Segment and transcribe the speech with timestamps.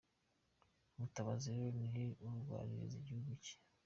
[0.97, 3.55] Mutabazi rero ni urwanirira igihugu cye.